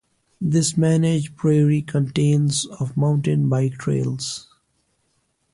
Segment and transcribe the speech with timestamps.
[0.41, 4.47] This managed prairie contains of mountain bike trails.